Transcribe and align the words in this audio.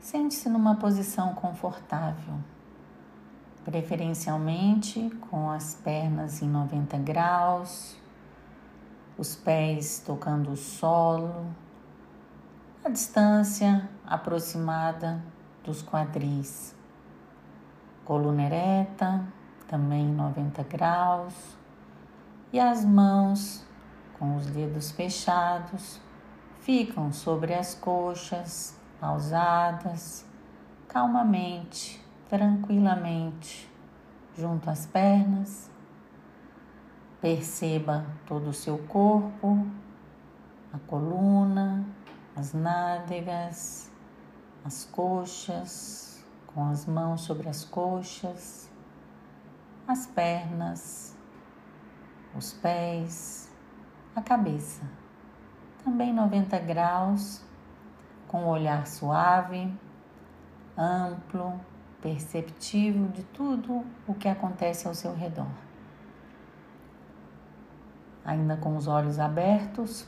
Sente-se 0.00 0.48
numa 0.48 0.76
posição 0.76 1.34
confortável, 1.34 2.34
preferencialmente 3.62 5.10
com 5.28 5.50
as 5.50 5.74
pernas 5.74 6.40
em 6.40 6.48
90 6.48 6.96
graus, 6.98 7.98
os 9.18 9.36
pés 9.36 10.02
tocando 10.04 10.52
o 10.52 10.56
solo, 10.56 11.54
a 12.82 12.88
distância 12.88 13.90
aproximada 14.06 15.22
dos 15.62 15.82
quadris, 15.82 16.74
coluna 18.02 18.44
ereta, 18.44 19.22
também 19.68 20.06
em 20.06 20.14
90 20.14 20.62
graus, 20.62 21.34
e 22.50 22.58
as 22.58 22.86
mãos 22.86 23.66
com 24.18 24.34
os 24.34 24.46
dedos 24.46 24.90
fechados 24.92 26.00
ficam 26.60 27.12
sobre 27.12 27.52
as 27.52 27.74
coxas, 27.74 28.79
pausadas, 29.00 30.26
calmamente, 30.86 32.04
tranquilamente, 32.28 33.68
junto 34.36 34.68
às 34.68 34.86
pernas. 34.86 35.70
Perceba 37.20 38.06
todo 38.26 38.50
o 38.50 38.52
seu 38.52 38.78
corpo, 38.78 39.66
a 40.72 40.78
coluna, 40.86 41.84
as 42.36 42.52
nádegas, 42.52 43.90
as 44.64 44.84
coxas, 44.84 46.24
com 46.46 46.68
as 46.68 46.86
mãos 46.86 47.22
sobre 47.22 47.48
as 47.48 47.64
coxas, 47.64 48.70
as 49.86 50.06
pernas, 50.06 51.16
os 52.34 52.52
pés, 52.52 53.50
a 54.14 54.22
cabeça. 54.22 54.82
Também 55.84 56.12
90 56.12 56.58
graus, 56.60 57.42
com 58.30 58.44
o 58.44 58.48
olhar 58.48 58.86
suave, 58.86 59.76
amplo, 60.78 61.60
perceptivo 62.00 63.08
de 63.08 63.24
tudo 63.24 63.84
o 64.06 64.14
que 64.14 64.28
acontece 64.28 64.86
ao 64.86 64.94
seu 64.94 65.12
redor. 65.12 65.50
Ainda 68.24 68.56
com 68.56 68.76
os 68.76 68.86
olhos 68.86 69.18
abertos, 69.18 70.06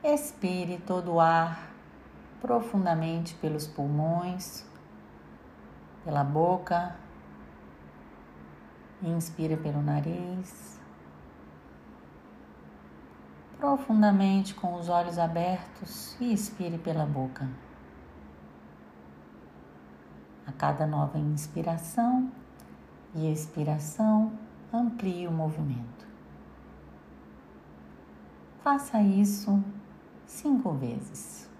expire 0.00 0.78
todo 0.78 1.14
o 1.14 1.20
ar 1.20 1.72
profundamente 2.40 3.34
pelos 3.34 3.66
pulmões, 3.66 4.64
pela 6.04 6.22
boca, 6.22 6.94
inspira 9.02 9.56
pelo 9.56 9.82
nariz, 9.82 10.75
profundamente 13.66 14.54
com 14.54 14.76
os 14.76 14.88
olhos 14.88 15.18
abertos 15.18 16.16
e 16.20 16.32
expire 16.32 16.78
pela 16.78 17.04
boca. 17.04 17.48
A 20.46 20.52
cada 20.52 20.86
nova 20.86 21.18
inspiração 21.18 22.30
e 23.12 23.28
expiração, 23.28 24.30
amplie 24.72 25.26
o 25.26 25.32
movimento. 25.32 26.06
Faça 28.62 29.02
isso 29.02 29.60
cinco 30.26 30.70
vezes. 30.70 31.50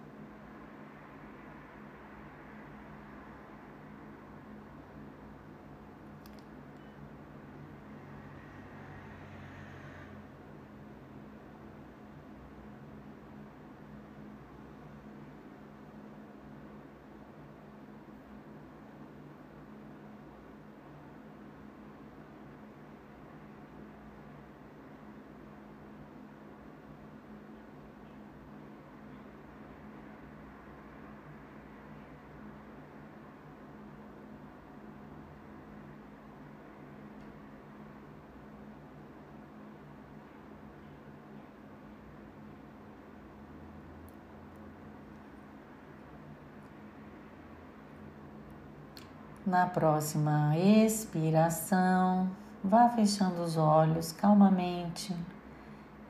Na 49.46 49.64
próxima 49.64 50.58
expiração, 50.58 52.28
vá 52.64 52.88
fechando 52.88 53.44
os 53.44 53.56
olhos 53.56 54.10
calmamente 54.10 55.14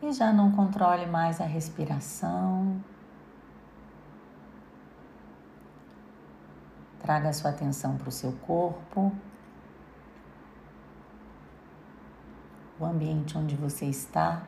e 0.03 0.11
já 0.11 0.33
não 0.33 0.53
controle 0.53 1.05
mais 1.05 1.39
a 1.39 1.45
respiração. 1.45 2.83
Traga 6.99 7.31
sua 7.35 7.51
atenção 7.51 7.99
para 7.99 8.09
o 8.09 8.11
seu 8.11 8.33
corpo, 8.33 9.13
o 12.81 12.87
ambiente 12.87 13.37
onde 13.37 13.55
você 13.55 13.85
está 13.85 14.45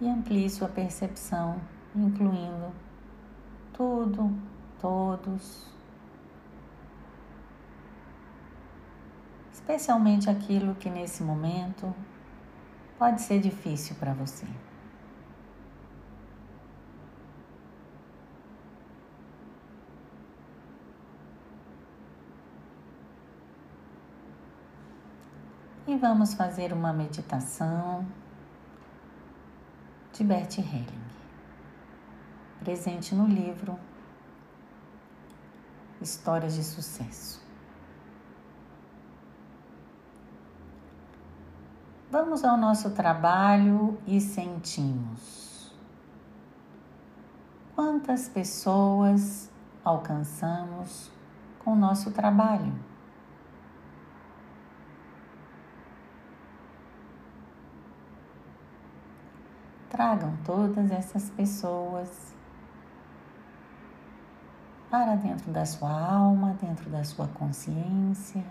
e 0.00 0.08
amplie 0.08 0.48
sua 0.48 0.68
percepção, 0.68 1.60
incluindo 1.94 2.72
tudo 3.74 4.53
todos, 4.84 5.64
especialmente 9.50 10.28
aquilo 10.28 10.74
que 10.74 10.90
nesse 10.90 11.22
momento 11.22 11.94
pode 12.98 13.22
ser 13.22 13.40
difícil 13.40 13.96
para 13.96 14.12
você. 14.12 14.46
E 25.86 25.96
vamos 25.96 26.34
fazer 26.34 26.74
uma 26.74 26.92
meditação 26.92 28.06
de 30.12 30.22
Bert 30.22 30.58
Helling, 30.58 31.04
presente 32.60 33.14
no 33.14 33.26
livro 33.26 33.78
histórias 36.04 36.54
de 36.54 36.62
sucesso. 36.62 37.42
Vamos 42.10 42.44
ao 42.44 42.56
nosso 42.56 42.90
trabalho 42.90 43.98
e 44.06 44.20
sentimos. 44.20 45.74
Quantas 47.74 48.28
pessoas 48.28 49.50
alcançamos 49.82 51.10
com 51.58 51.72
o 51.72 51.76
nosso 51.76 52.12
trabalho? 52.12 52.72
Tragam 59.88 60.36
todas 60.44 60.90
essas 60.90 61.30
pessoas 61.30 62.33
para 64.94 65.16
dentro 65.16 65.50
da 65.50 65.66
sua 65.66 65.90
alma, 65.90 66.56
dentro 66.60 66.88
da 66.88 67.02
sua 67.02 67.26
consciência. 67.26 68.44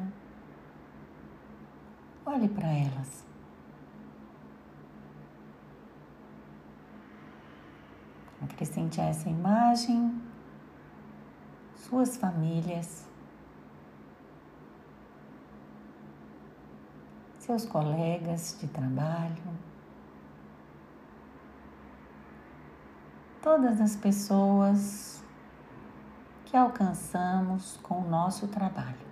Olhe 2.26 2.50
para 2.50 2.68
elas. 2.68 3.24
Acrescente 8.42 9.00
a 9.00 9.06
essa 9.06 9.30
imagem 9.30 10.22
suas 11.78 12.18
famílias, 12.18 13.08
seus 17.40 17.66
colegas 17.66 18.58
de 18.60 18.68
trabalho, 18.68 19.44
todas 23.42 23.80
as 23.80 23.96
pessoas 23.96 25.13
que 26.54 26.58
alcançamos 26.58 27.80
com 27.82 28.02
o 28.02 28.08
nosso 28.08 28.48
trabalho. 28.48 29.08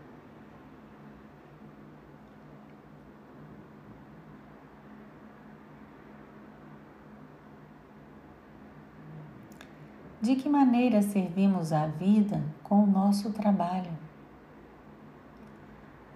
De 10.21 10.35
que 10.35 10.47
maneira 10.47 11.01
servimos 11.01 11.73
a 11.73 11.87
vida 11.87 12.43
com 12.61 12.83
o 12.83 12.85
nosso 12.85 13.31
trabalho? 13.31 13.89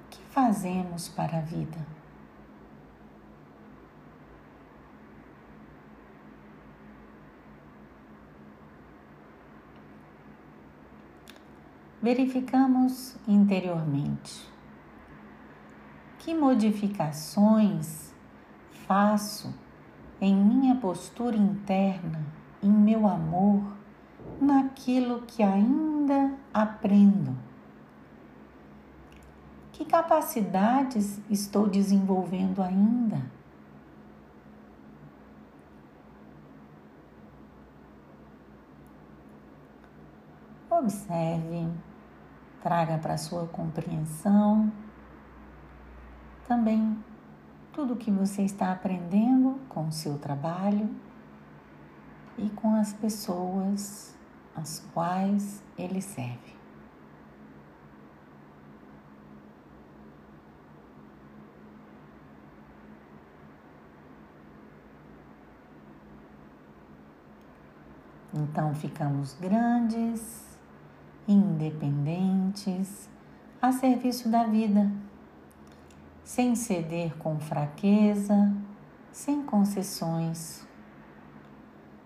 O 0.06 0.10
que 0.12 0.22
fazemos 0.26 1.10
para 1.10 1.40
a 1.40 1.42
vida? 1.42 2.05
Verificamos 12.06 13.18
interiormente 13.28 14.48
que 16.20 16.36
modificações 16.36 18.14
faço 18.86 19.52
em 20.22 20.36
minha 20.36 20.76
postura 20.76 21.36
interna, 21.36 22.24
em 22.62 22.70
meu 22.70 23.08
amor, 23.08 23.76
naquilo 24.40 25.24
que 25.24 25.42
ainda 25.42 26.38
aprendo. 26.54 27.36
Que 29.72 29.84
capacidades 29.84 31.20
estou 31.28 31.68
desenvolvendo 31.68 32.62
ainda? 32.62 33.20
Observe, 40.70 41.68
traga 42.66 42.98
para 42.98 43.16
sua 43.16 43.46
compreensão 43.46 44.74
também 46.48 46.98
tudo 47.72 47.94
o 47.94 47.96
que 47.96 48.10
você 48.10 48.42
está 48.42 48.72
aprendendo 48.72 49.60
com 49.70 49.88
o 49.88 49.92
seu 49.92 50.18
trabalho 50.18 50.90
e 52.40 52.50
com 52.50 52.74
as 52.74 52.92
pessoas 52.92 54.18
às 54.56 54.80
quais 54.96 55.64
ele 55.78 56.02
serve. 56.02 56.56
Então 68.34 68.74
ficamos 68.74 69.36
grandes, 69.40 70.55
independentes, 71.28 73.10
a 73.62 73.72
serviço 73.72 74.30
da 74.30 74.44
vida, 74.44 74.92
sem 76.24 76.56
ceder 76.56 77.16
com 77.18 77.40
fraqueza, 77.40 78.54
sem 79.12 79.44
concessões, 79.44 80.68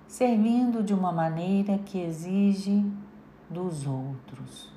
servindo 0.07 0.83
de 0.83 0.93
uma 0.93 1.11
maneira 1.11 1.77
que 1.79 1.99
exige 1.99 2.85
dos 3.49 3.85
outros. 3.85 4.71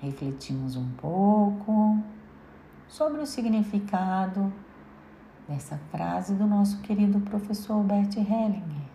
Refletimos 0.00 0.76
um 0.76 0.88
pouco 0.92 1.98
sobre 2.88 3.20
o 3.20 3.26
significado 3.26 4.52
dessa 5.50 5.76
frase 5.90 6.34
do 6.34 6.46
nosso 6.46 6.80
querido 6.80 7.20
professor 7.20 7.74
Albert 7.74 8.16
Hellinger. 8.16 8.88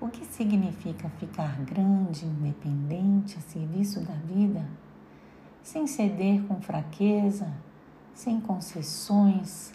O 0.00 0.08
que 0.08 0.24
significa 0.24 1.08
ficar 1.08 1.56
grande, 1.60 2.26
independente, 2.26 3.38
a 3.38 3.40
serviço 3.40 4.00
da 4.00 4.12
vida, 4.12 4.68
sem 5.62 5.86
ceder 5.86 6.42
com 6.42 6.60
fraqueza, 6.60 7.50
sem 8.12 8.40
concessões, 8.40 9.72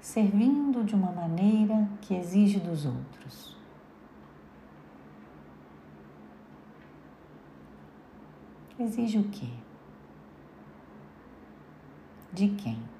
servindo 0.00 0.84
de 0.84 0.94
uma 0.94 1.12
maneira 1.12 1.88
que 2.00 2.14
exige 2.14 2.58
dos 2.58 2.84
outros. 2.84 3.56
Exige 8.78 9.18
o 9.18 9.24
quê? 9.28 9.48
de 12.34 12.48
quem? 12.48 12.93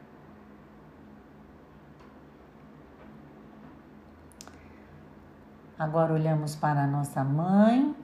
Agora 5.79 6.13
olhamos 6.13 6.55
para 6.55 6.87
nossa 6.87 7.25
mãe 7.25 7.97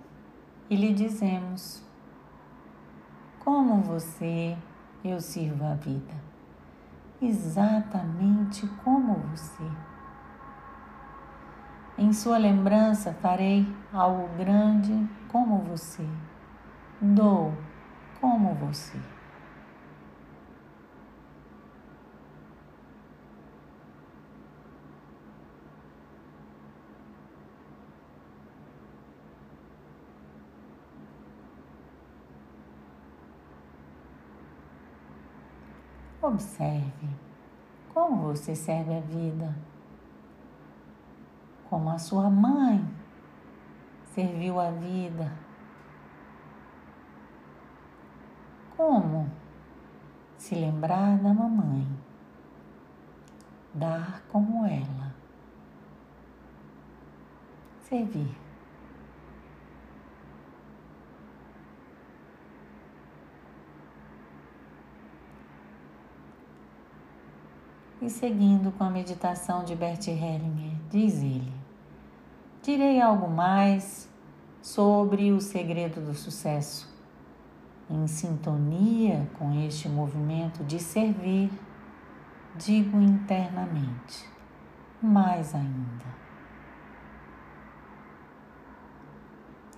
e 0.69 0.75
lhe 0.75 0.93
dizemos: 0.93 1.83
Como 3.39 3.81
você, 3.83 4.57
eu 5.05 5.21
sirvo 5.21 5.65
a 5.65 5.75
vida. 5.75 6.15
Exatamente 7.23 8.67
como 8.83 9.15
você. 9.15 9.71
Em 11.97 12.13
sua 12.13 12.39
lembrança 12.39 13.13
farei 13.13 13.73
algo 13.93 14.29
grande 14.37 15.09
como 15.29 15.59
você. 15.59 16.07
Dou 17.01 17.55
como 18.21 18.55
você. 18.55 18.99
Observe 36.23 37.09
como 37.95 38.23
você 38.25 38.55
serve 38.55 38.95
a 38.95 39.01
vida, 39.01 39.57
como 41.69 41.89
a 41.89 41.99
sua 41.99 42.29
mãe 42.29 42.87
serviu 44.15 44.61
a 44.61 44.71
vida, 44.71 45.33
como 48.77 49.31
se 50.37 50.55
lembrar 50.55 51.17
da 51.19 51.33
mamãe, 51.33 51.87
dar 53.73 54.23
como 54.31 54.67
ela, 54.67 55.15
servir. 57.81 58.50
E 68.03 68.09
seguindo 68.09 68.73
com 68.73 68.85
a 68.85 68.91
meditação 68.91 69.63
de 69.63 69.77
Bert 69.77 70.09
Hellinger, 70.09 70.75
diz 70.89 71.19
ele: 71.23 71.53
Direi 72.63 72.99
algo 72.99 73.29
mais 73.29 74.09
sobre 74.63 75.33
o 75.33 75.41
segredo 75.41 76.01
do 76.01 76.15
sucesso. 76.15 76.89
Em 77.91 78.07
sintonia 78.07 79.29
com 79.39 79.53
este 79.67 79.87
movimento 79.89 80.65
de 80.65 80.79
servir, 80.79 81.51
digo 82.57 82.99
internamente, 83.01 84.27
mais 85.03 85.55
ainda. 85.55 86.05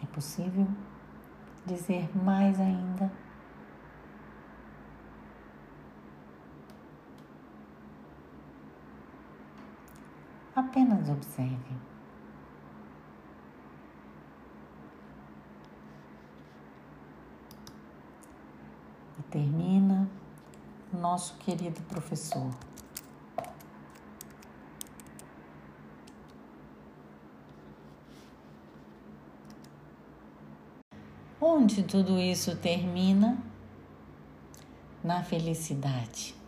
É 0.00 0.06
possível 0.06 0.68
dizer 1.66 2.08
mais 2.16 2.60
ainda? 2.60 3.10
Apenas 10.62 11.08
observe. 11.08 11.56
E 19.18 19.22
termina 19.30 20.08
nosso 20.92 21.36
querido 21.38 21.80
professor. 21.82 22.50
Onde 31.40 31.82
tudo 31.82 32.18
isso 32.18 32.56
termina? 32.56 33.36
Na 35.02 35.24
felicidade. 35.24 36.41